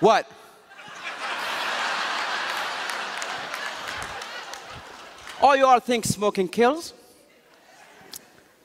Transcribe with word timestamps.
What? 0.00 0.30
All 5.40 5.56
you 5.56 5.66
all 5.66 5.80
think 5.80 6.04
smoking 6.04 6.48
kills? 6.48 6.94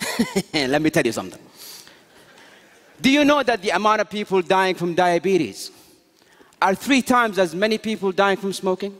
Let 0.53 0.81
me 0.81 0.89
tell 0.89 1.05
you 1.05 1.11
something. 1.11 1.41
Do 3.01 3.11
you 3.11 3.25
know 3.25 3.43
that 3.43 3.61
the 3.61 3.71
amount 3.71 4.01
of 4.01 4.09
people 4.09 4.41
dying 4.41 4.75
from 4.75 4.93
diabetes 4.93 5.71
are 6.61 6.75
three 6.75 7.01
times 7.01 7.37
as 7.37 7.53
many 7.53 7.77
people 7.77 8.11
dying 8.11 8.37
from 8.37 8.53
smoking? 8.53 8.97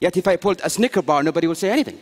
Yet 0.00 0.16
if 0.16 0.26
I 0.26 0.36
pulled 0.36 0.60
a 0.64 0.70
Snicker 0.70 1.02
bar, 1.02 1.22
nobody 1.22 1.46
would 1.46 1.56
say 1.58 1.70
anything. 1.70 1.98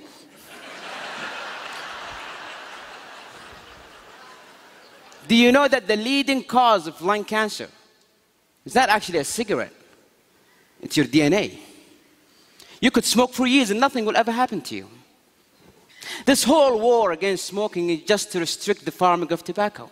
Do 5.29 5.37
you 5.37 5.53
know 5.53 5.69
that 5.69 5.87
the 5.87 5.97
leading 5.97 6.43
cause 6.43 6.87
of 6.87 7.01
lung 7.03 7.25
cancer 7.25 7.69
is 8.65 8.75
not 8.75 8.89
actually 8.89 9.19
a 9.19 9.25
cigarette? 9.25 9.73
It's 10.81 10.97
your 10.97 11.07
DNA. 11.07 11.59
You 12.81 12.91
could 12.91 13.05
smoke 13.05 13.33
for 13.35 13.47
years 13.47 13.71
and 13.71 13.79
nothing 13.79 14.05
will 14.05 14.17
ever 14.17 14.33
happen 14.33 14.61
to 14.63 14.75
you. 14.75 14.89
This 16.25 16.45
whole 16.45 16.79
war 16.81 17.13
against 17.13 17.45
smoking 17.45 17.91
is 17.91 18.03
just 18.03 18.33
to 18.33 18.41
restrict 18.41 18.85
the 18.85 18.91
farming 18.91 19.33
of 19.33 19.45
tobacco. 19.45 19.91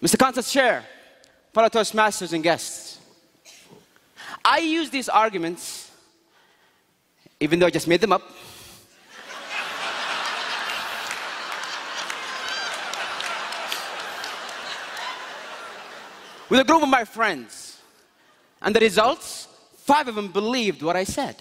Mr. 0.00 0.18
Contest 0.18 0.52
Chair, 0.52 0.84
fellow 1.52 1.68
Toastmasters 1.68 2.32
and 2.32 2.42
guests, 2.42 2.98
I 4.44 4.58
use 4.58 4.90
these 4.90 5.08
arguments, 5.08 5.90
even 7.40 7.58
though 7.58 7.66
I 7.66 7.70
just 7.70 7.88
made 7.88 8.00
them 8.00 8.12
up, 8.12 8.22
with 16.56 16.66
a 16.66 16.72
group 16.72 16.82
of 16.82 16.88
my 16.88 17.04
friends. 17.04 17.78
And 18.62 18.74
the 18.74 18.80
results 18.80 19.46
Five 19.86 20.08
of 20.08 20.16
them 20.16 20.32
believed 20.32 20.82
what 20.82 20.96
I 20.96 21.04
said. 21.04 21.36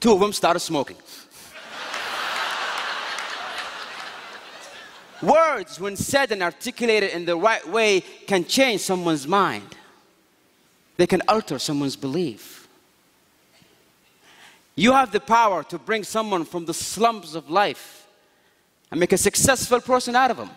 Two 0.00 0.14
of 0.14 0.20
them 0.20 0.32
started 0.32 0.60
smoking. 0.60 0.96
Words, 5.20 5.78
when 5.78 5.94
said 5.96 6.32
and 6.32 6.42
articulated 6.42 7.10
in 7.10 7.26
the 7.26 7.36
right 7.36 7.68
way, 7.68 8.00
can 8.26 8.46
change 8.46 8.80
someone's 8.80 9.28
mind. 9.28 9.76
They 10.96 11.06
can 11.06 11.20
alter 11.28 11.58
someone's 11.58 11.94
belief. 11.94 12.66
You 14.74 14.92
have 14.92 15.12
the 15.12 15.20
power 15.20 15.62
to 15.64 15.78
bring 15.78 16.04
someone 16.04 16.46
from 16.46 16.64
the 16.64 16.72
slums 16.72 17.34
of 17.34 17.50
life 17.50 18.06
and 18.90 18.98
make 18.98 19.12
a 19.12 19.18
successful 19.18 19.82
person 19.82 20.16
out 20.16 20.30
of 20.30 20.38
them. 20.38 20.50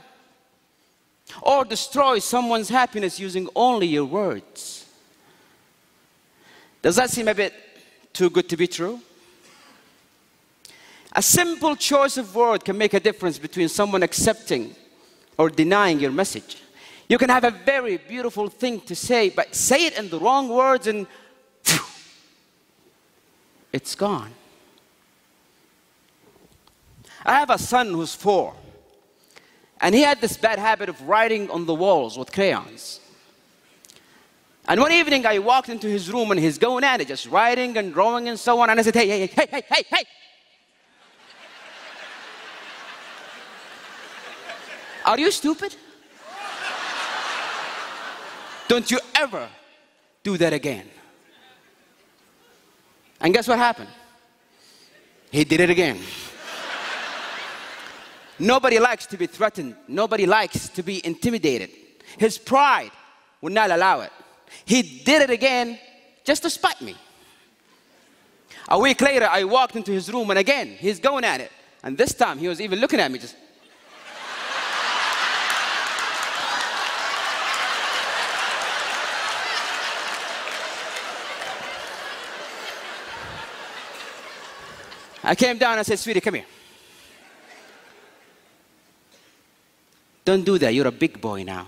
Or 1.41 1.65
destroy 1.65 2.19
someone's 2.19 2.69
happiness 2.69 3.19
using 3.19 3.49
only 3.55 3.87
your 3.87 4.05
words. 4.05 4.85
Does 6.81 6.95
that 6.97 7.09
seem 7.09 7.27
a 7.27 7.35
bit 7.35 7.53
too 8.13 8.29
good 8.29 8.47
to 8.49 8.57
be 8.57 8.67
true? 8.67 8.99
A 11.13 11.21
simple 11.21 11.75
choice 11.75 12.17
of 12.17 12.35
word 12.35 12.65
can 12.65 12.77
make 12.77 12.93
a 12.93 12.99
difference 12.99 13.37
between 13.39 13.69
someone 13.69 14.03
accepting 14.03 14.75
or 15.37 15.49
denying 15.49 15.99
your 15.99 16.11
message. 16.11 16.57
You 17.07 17.17
can 17.17 17.29
have 17.29 17.43
a 17.43 17.51
very 17.51 17.97
beautiful 17.97 18.49
thing 18.49 18.81
to 18.81 18.95
say, 18.95 19.29
but 19.29 19.55
say 19.55 19.85
it 19.85 19.97
in 19.97 20.09
the 20.09 20.19
wrong 20.19 20.49
words 20.49 20.87
and 20.87 21.07
phew, 21.63 21.85
it's 23.73 23.95
gone. 23.95 24.31
I 27.25 27.39
have 27.39 27.49
a 27.49 27.57
son 27.57 27.89
who's 27.89 28.13
four, 28.13 28.53
and 29.85 29.93
he 29.93 30.01
had 30.01 30.19
this 30.19 30.35
bad 30.35 30.57
habit 30.57 30.89
of 30.89 30.99
writing 31.07 31.47
on 31.51 31.67
the 31.67 31.73
walls 31.75 32.17
with 32.17 32.31
crayons. 32.31 32.99
And 34.67 34.81
one 34.81 34.91
evening 34.91 35.27
I 35.27 35.37
walked 35.37 35.69
into 35.69 35.87
his 35.87 36.11
room 36.11 36.31
and 36.31 36.39
he's 36.39 36.57
going 36.57 36.83
at 36.83 37.01
it, 37.01 37.07
just 37.07 37.27
writing 37.27 37.77
and 37.77 37.93
drawing 37.93 38.27
and 38.27 38.39
so 38.39 38.59
on. 38.61 38.71
And 38.71 38.79
I 38.79 38.81
said, 38.81 38.95
hey, 38.95 39.07
hey, 39.07 39.27
hey, 39.27 39.47
hey, 39.51 39.63
hey, 39.69 39.83
hey. 39.87 40.03
Are 45.05 45.19
you 45.19 45.29
stupid? 45.29 45.75
Don't 48.67 48.89
you 48.89 48.99
ever 49.13 49.47
do 50.23 50.35
that 50.37 50.51
again. 50.51 50.89
And 53.21 53.31
guess 53.35 53.47
what 53.47 53.59
happened? 53.59 53.89
He 55.29 55.43
did 55.43 55.59
it 55.59 55.69
again. 55.69 55.99
Nobody 58.39 58.79
likes 58.79 59.05
to 59.07 59.17
be 59.17 59.27
threatened. 59.27 59.75
Nobody 59.87 60.25
likes 60.25 60.69
to 60.69 60.83
be 60.83 61.05
intimidated. 61.05 61.69
His 62.17 62.37
pride 62.37 62.91
would 63.41 63.53
not 63.53 63.71
allow 63.71 64.01
it. 64.01 64.11
He 64.65 64.81
did 64.81 65.21
it 65.21 65.29
again 65.29 65.79
just 66.23 66.43
to 66.43 66.49
spite 66.49 66.81
me. 66.81 66.95
A 68.67 68.79
week 68.79 68.99
later, 69.01 69.27
I 69.29 69.43
walked 69.43 69.75
into 69.75 69.91
his 69.91 70.11
room, 70.11 70.29
and 70.31 70.39
again, 70.39 70.75
he's 70.79 70.99
going 70.99 71.23
at 71.23 71.39
it. 71.39 71.51
And 71.83 71.97
this 71.97 72.13
time, 72.13 72.39
he 72.39 72.47
was 72.47 72.59
even 72.59 72.79
looking 72.79 72.99
at 72.99 73.11
me 73.11 73.19
just. 73.19 73.35
I 85.23 85.33
came 85.33 85.57
down 85.57 85.77
and 85.77 85.85
said, 85.85 85.97
Sweetie, 85.97 86.21
come 86.21 86.35
here. 86.35 86.45
Don't 90.25 90.43
do 90.43 90.57
that. 90.57 90.73
You're 90.73 90.87
a 90.87 90.91
big 90.91 91.21
boy 91.21 91.43
now. 91.43 91.67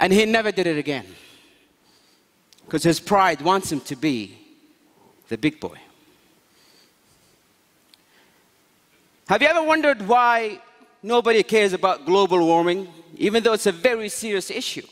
And 0.00 0.12
he 0.12 0.26
never 0.26 0.52
did 0.52 0.66
it 0.66 0.76
again. 0.76 1.06
Because 2.64 2.82
his 2.82 3.00
pride 3.00 3.40
wants 3.40 3.72
him 3.72 3.80
to 3.82 3.96
be 3.96 4.36
the 5.28 5.38
big 5.38 5.58
boy. 5.60 5.78
Have 9.28 9.42
you 9.42 9.48
ever 9.48 9.62
wondered 9.62 10.06
why 10.06 10.60
nobody 11.02 11.42
cares 11.42 11.72
about 11.72 12.04
global 12.04 12.44
warming, 12.44 12.88
even 13.16 13.42
though 13.42 13.52
it's 13.52 13.66
a 13.66 13.72
very 13.72 14.08
serious 14.08 14.50
issue? 14.50 14.86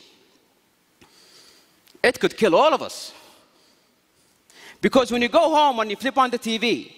It 2.01 2.19
could 2.19 2.37
kill 2.37 2.55
all 2.55 2.73
of 2.73 2.81
us. 2.81 3.13
Because 4.79 5.11
when 5.11 5.21
you 5.21 5.27
go 5.27 5.53
home 5.53 5.79
and 5.79 5.89
you 5.89 5.97
flip 5.97 6.17
on 6.17 6.29
the 6.29 6.39
TV 6.39 6.93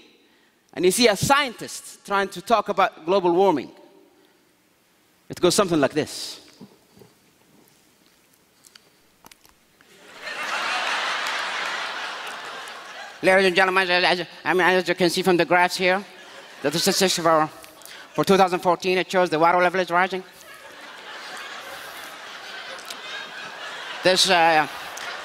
and 0.74 0.86
you 0.86 0.92
see 0.92 1.08
a 1.08 1.16
scientist 1.16 2.06
trying 2.06 2.28
to 2.30 2.42
talk 2.42 2.70
about 2.70 3.06
global 3.06 3.32
warming, 3.32 3.72
it 5.30 5.40
goes 5.40 5.56
something 5.56 5.80
like 5.80 5.94
this. 5.94 6.42
Ladies 13.22 13.48
and 13.48 13.56
gentlemen, 13.56 13.90
as, 13.90 14.26
I 14.46 14.54
mean, 14.54 14.62
as 14.62 14.88
you 14.88 14.96
can 14.96 15.10
see 15.10 15.22
from 15.22 15.36
the 15.36 15.46
graphs 15.46 15.76
here, 15.76 16.04
the 16.62 16.72
statistics 16.72 17.18
for, 17.18 17.50
for 18.14 18.24
2014, 18.24 18.98
it 18.98 19.12
shows 19.12 19.30
the 19.30 19.38
water 19.38 19.60
level 19.60 19.82
is 19.82 19.92
rising. 19.92 20.24
This, 24.04 24.30
uh, 24.30 24.66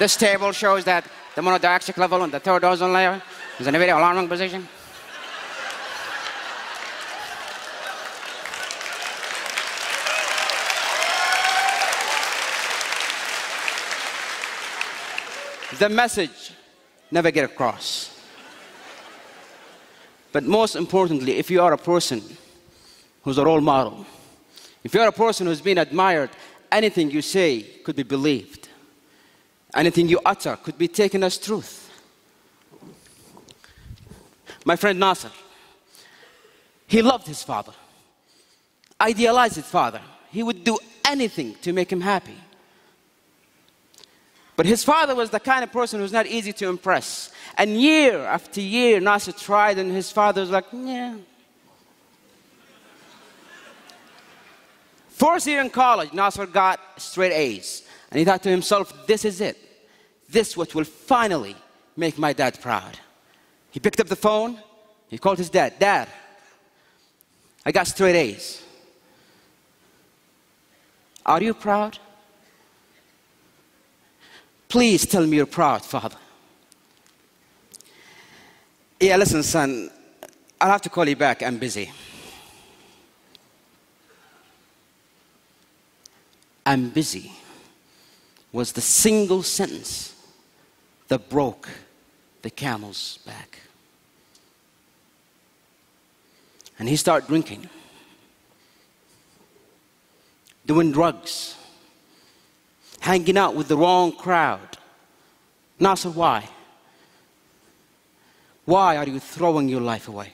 this 0.01 0.17
table 0.17 0.51
shows 0.51 0.85
that 0.85 1.05
the 1.37 1.41
monodioxide 1.43 1.97
level 1.97 2.25
in 2.25 2.31
the 2.31 2.41
third 2.41 2.65
ozone 2.65 2.93
layer 2.93 3.23
is 3.61 3.67
in 3.69 3.75
a 3.75 3.79
very 3.79 3.91
alarming 3.91 4.29
position. 4.29 4.67
The 15.79 15.89
message 15.89 16.53
never 17.11 17.31
get 17.31 17.45
across. 17.45 18.11
But 20.33 20.45
most 20.45 20.77
importantly, 20.77 21.37
if 21.39 21.51
you 21.51 21.63
are 21.63 21.73
a 21.73 21.79
person 21.79 22.23
who's 23.23 23.39
a 23.39 23.45
role 23.45 23.61
model, 23.61 24.07
if 24.83 24.95
you're 24.95 25.07
a 25.07 25.13
person 25.13 25.47
who's 25.47 25.61
been 25.61 25.79
admired, 25.79 26.31
anything 26.71 27.11
you 27.11 27.23
say 27.23 27.63
could 27.63 27.97
be 27.97 28.03
believed. 28.03 28.69
Anything 29.75 30.09
you 30.09 30.21
utter 30.25 30.57
could 30.57 30.79
be 30.79 30.89
taken 30.89 31.25
as 31.25 31.39
truth. 31.39 31.91
My 34.65 34.77
friend 34.77 34.99
Nasser, 34.99 35.31
he 36.87 37.03
loved 37.03 37.27
his 37.27 37.43
father, 37.43 37.73
idealized 39.01 39.57
his 39.57 39.67
father. 39.67 40.01
He 40.31 40.43
would 40.43 40.65
do 40.65 40.79
anything 41.05 41.55
to 41.63 41.73
make 41.73 41.91
him 41.91 42.01
happy. 42.01 42.37
But 44.57 44.67
his 44.67 44.85
father 44.85 45.15
was 45.15 45.31
the 45.31 45.41
kind 45.41 45.65
of 45.65 45.73
person 45.73 45.99
who 45.99 46.03
was 46.03 46.13
not 46.13 46.27
easy 46.27 46.53
to 46.55 46.69
impress. 46.69 47.33
And 47.57 47.81
year 47.81 48.21
after 48.21 48.61
year, 48.61 49.01
Nasser 49.01 49.33
tried, 49.33 49.79
and 49.79 49.91
his 49.91 50.13
father 50.13 50.43
was 50.43 50.51
like, 50.51 50.67
yeah. 50.73 51.17
First 55.09 55.47
year 55.47 55.61
in 55.61 55.71
college, 55.71 56.13
Nasser 56.13 56.47
got 56.47 56.81
straight 56.99 57.33
A's. 57.33 57.83
And 58.11 58.19
he 58.19 58.25
thought 58.25 58.43
to 58.45 58.49
himself, 58.49 59.07
this 59.07 59.25
is 59.25 59.41
it. 59.41 59.57
This 60.29 60.57
what 60.57 60.75
will 60.75 60.85
finally 60.85 61.57
make 61.97 62.19
my 62.19 62.33
dad 62.33 62.61
proud. 62.61 62.99
He 63.71 63.81
picked 63.81 64.01
up 64.01 64.07
the 64.07 64.17
phone, 64.17 64.61
he 65.09 65.19
called 65.19 65.39
his 65.39 65.51
dad, 65.51 65.79
Dad, 65.79 66.09
I 67.67 67.73
got 67.73 67.87
straight 67.87 68.15
A's. 68.15 68.63
Are 71.25 71.43
you 71.43 71.55
proud? 71.55 71.99
Please 74.75 75.07
tell 75.07 75.25
me 75.25 75.37
you're 75.37 75.47
proud, 75.47 75.85
Father. 75.85 76.17
Yeah, 78.99 79.17
listen, 79.19 79.45
son, 79.45 79.89
I'll 80.61 80.73
have 80.73 80.83
to 80.83 80.89
call 80.89 81.09
you 81.09 81.15
back. 81.15 81.45
I'm 81.45 81.59
busy. 81.59 81.93
I'm 86.67 86.89
busy 86.89 87.31
was 88.51 88.73
the 88.73 88.81
single 88.81 89.45
sentence 89.45 90.13
that 91.07 91.29
broke 91.29 91.69
the 92.43 92.51
camel's 92.51 93.19
back. 93.19 93.61
And 96.81 96.89
he 96.89 96.97
started 96.97 97.29
drinking, 97.29 97.71
doing 100.67 100.91
drugs, 100.91 101.55
hanging 103.05 103.37
out 103.37 103.55
with 103.55 103.69
the 103.69 103.77
wrong 103.77 104.13
crowd. 104.13 104.79
Nasser, 105.79 106.09
why? 106.09 106.49
Why 108.65 108.97
are 108.97 109.07
you 109.07 109.21
throwing 109.21 109.69
your 109.69 109.83
life 109.83 110.09
away? 110.09 110.33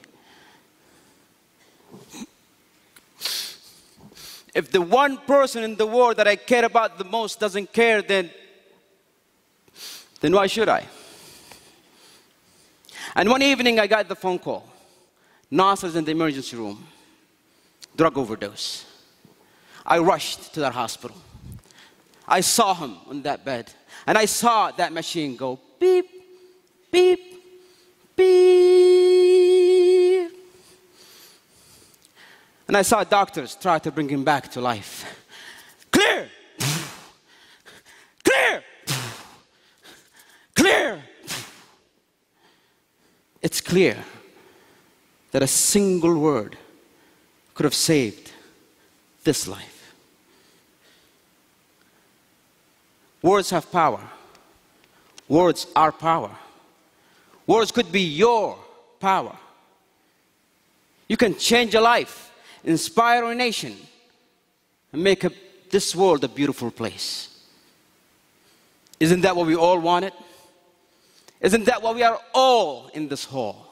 If 4.54 4.70
the 4.70 4.80
one 4.80 5.18
person 5.18 5.64
in 5.64 5.74
the 5.74 5.86
world 5.86 6.16
that 6.18 6.28
I 6.28 6.36
care 6.36 6.64
about 6.64 6.96
the 6.96 7.02
most 7.04 7.40
doesn't 7.40 7.72
care, 7.72 8.02
then, 8.02 8.30
then 10.20 10.32
why 10.32 10.46
should 10.46 10.68
I? 10.68 10.86
And 13.16 13.28
one 13.28 13.42
evening 13.42 13.80
I 13.80 13.88
got 13.88 14.06
the 14.06 14.14
phone 14.14 14.38
call. 14.38 14.64
Nasser's 15.50 15.96
in 15.96 16.04
the 16.04 16.12
emergency 16.12 16.56
room, 16.56 16.86
drug 17.96 18.16
overdose. 18.16 18.84
I 19.84 19.98
rushed 19.98 20.54
to 20.54 20.60
that 20.60 20.72
hospital. 20.72 21.16
I 22.30 22.40
saw 22.42 22.74
him 22.74 22.96
on 23.08 23.22
that 23.22 23.44
bed, 23.44 23.72
and 24.06 24.16
I 24.16 24.24
saw 24.26 24.70
that 24.70 24.92
machine 24.92 25.34
go 25.34 25.58
beep, 25.80 26.08
beep, 26.92 27.18
beep. 28.14 29.10
And 32.68 32.76
I 32.76 32.82
saw 32.82 33.02
doctors 33.02 33.56
try 33.56 33.80
to 33.80 33.90
bring 33.90 34.08
him 34.08 34.22
back 34.22 34.48
to 34.52 34.60
life. 34.60 35.04
Clear! 35.90 36.28
Clear! 38.22 38.62
Clear! 40.54 41.02
It's 43.42 43.60
clear 43.60 43.96
that 45.32 45.42
a 45.42 45.48
single 45.48 46.16
word 46.16 46.56
could 47.54 47.64
have 47.64 47.74
saved 47.74 48.30
this 49.24 49.48
life. 49.48 49.79
Words 53.22 53.50
have 53.50 53.70
power. 53.70 54.00
Words 55.28 55.66
are 55.76 55.92
power. 55.92 56.30
Words 57.46 57.72
could 57.72 57.90
be 57.90 58.02
your 58.02 58.58
power. 58.98 59.36
You 61.08 61.16
can 61.16 61.36
change 61.36 61.74
a 61.74 61.80
life 61.80 62.30
inspire 62.64 63.24
a 63.24 63.34
nation, 63.34 63.76
and 64.92 65.02
make 65.02 65.24
a, 65.24 65.30
this 65.70 65.94
world 65.94 66.24
a 66.24 66.28
beautiful 66.28 66.70
place. 66.70 67.28
Isn't 68.98 69.22
that 69.22 69.34
what 69.34 69.46
we 69.46 69.56
all 69.56 69.78
wanted? 69.78 70.12
Isn't 71.40 71.64
that 71.66 71.82
what 71.82 71.94
we 71.94 72.02
are 72.02 72.20
all 72.34 72.90
in 72.92 73.08
this 73.08 73.24
hall? 73.24 73.66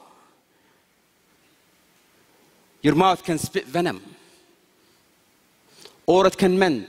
Your 2.81 2.95
mouth 2.95 3.23
can 3.23 3.37
spit 3.37 3.65
venom, 3.65 4.01
or 6.05 6.25
it 6.25 6.37
can 6.37 6.57
mend 6.57 6.87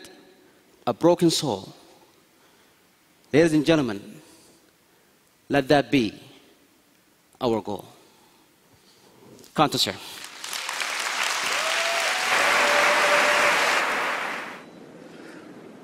a 0.87 0.95
broken 0.95 1.31
soul. 1.31 1.75
Ladies 3.33 3.53
and 3.53 3.65
gentlemen, 3.65 4.21
let 5.49 5.69
that 5.69 5.89
be 5.89 6.21
our 7.41 7.61
goal. 7.61 7.87
Can't 9.55 9.73
sir. 9.73 9.95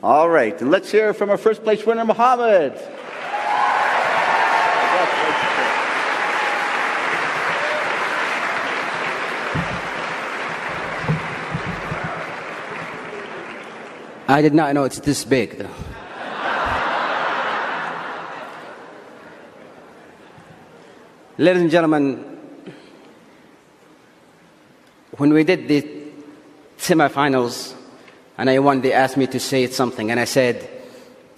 All 0.03 0.29
right, 0.29 0.61
and 0.61 0.73
let's 0.73 0.91
hear 0.91 1.15
from 1.15 1.31
our 1.31 1.37
first 1.37 1.63
place 1.63 1.87
winner, 1.87 2.05
Mohammed. 2.05 2.73
I 14.29 14.43
did 14.43 14.55
not 14.55 14.75
know 14.75 14.83
it's 14.83 14.99
this 14.99 15.25
big, 15.25 15.59
though. 15.59 15.96
Ladies 21.39 21.61
and 21.61 21.71
gentlemen, 21.71 22.25
when 25.19 25.35
we 25.35 25.45
did 25.45 25.69
the 25.69 25.87
semifinals, 26.79 27.75
and 28.39 28.49
I 28.49 28.59
won, 28.59 28.81
they 28.81 28.95
asked 28.95 29.19
me 29.19 29.27
to 29.27 29.39
say 29.39 29.67
something, 29.67 30.11
and 30.11 30.19
I 30.19 30.25
said, 30.25 30.67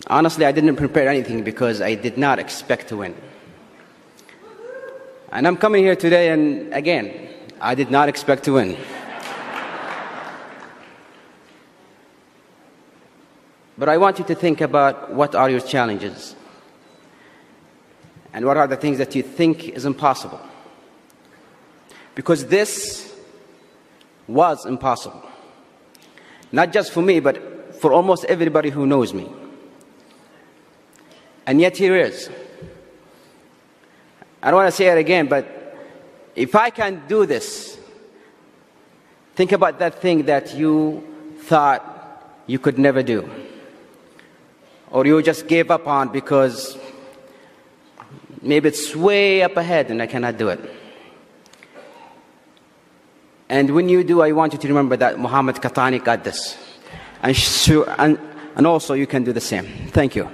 honestly, 0.06 0.46
I 0.46 0.52
didn't 0.52 0.76
prepare 0.76 1.08
anything 1.08 1.42
because 1.42 1.80
I 1.80 1.96
did 1.96 2.16
not 2.16 2.38
expect 2.38 2.90
to 2.90 2.98
win. 2.98 3.16
And 5.32 5.48
I'm 5.48 5.56
coming 5.56 5.82
here 5.82 5.96
today, 5.96 6.28
and 6.30 6.72
again, 6.72 7.30
I 7.60 7.74
did 7.74 7.90
not 7.90 8.08
expect 8.08 8.44
to 8.44 8.52
win. 8.52 8.76
But 13.76 13.88
I 13.88 13.96
want 13.96 14.20
you 14.20 14.24
to 14.26 14.34
think 14.36 14.60
about 14.60 15.12
what 15.12 15.34
are 15.34 15.50
your 15.50 15.60
challenges 15.60 16.36
and 18.32 18.44
what 18.44 18.56
are 18.56 18.66
the 18.66 18.76
things 18.76 18.98
that 18.98 19.14
you 19.14 19.22
think 19.22 19.68
is 19.70 19.84
impossible. 19.84 20.40
Because 22.14 22.46
this 22.46 23.14
was 24.26 24.66
impossible. 24.66 25.22
Not 26.52 26.72
just 26.72 26.92
for 26.92 27.02
me, 27.02 27.20
but 27.20 27.76
for 27.80 27.92
almost 27.92 28.24
everybody 28.24 28.70
who 28.70 28.86
knows 28.86 29.14
me. 29.14 29.30
And 31.46 31.60
yet 31.60 31.76
here 31.76 31.96
is. 31.96 32.28
I 34.42 34.50
don't 34.50 34.58
want 34.58 34.68
to 34.68 34.76
say 34.76 34.86
it 34.86 34.98
again, 34.98 35.26
but 35.26 35.76
if 36.36 36.54
I 36.54 36.70
can 36.70 37.02
do 37.08 37.26
this, 37.26 37.78
think 39.34 39.52
about 39.52 39.78
that 39.78 40.00
thing 40.00 40.24
that 40.26 40.54
you 40.54 41.02
thought 41.40 41.82
you 42.46 42.58
could 42.58 42.78
never 42.78 43.02
do. 43.02 43.28
Or 44.90 45.06
you 45.06 45.22
just 45.22 45.48
gave 45.48 45.70
up 45.70 45.86
on 45.86 46.08
because 46.08 46.78
maybe 48.42 48.68
it's 48.68 48.94
way 48.94 49.42
up 49.42 49.56
ahead 49.56 49.90
and 49.90 50.02
I 50.02 50.06
cannot 50.06 50.36
do 50.36 50.48
it. 50.48 50.60
And 53.48 53.74
when 53.74 53.88
you 53.88 54.04
do, 54.04 54.20
I 54.20 54.32
want 54.32 54.52
you 54.52 54.58
to 54.58 54.68
remember 54.68 54.96
that 54.96 55.18
Mohammed 55.18 55.56
Qahtani 55.56 56.04
got 56.04 56.22
this. 56.22 56.56
And, 57.22 57.36
and, 57.98 58.18
and 58.56 58.66
also, 58.66 58.94
you 58.94 59.06
can 59.06 59.24
do 59.24 59.32
the 59.32 59.40
same. 59.40 59.66
Thank 59.88 60.14
you. 60.14 60.28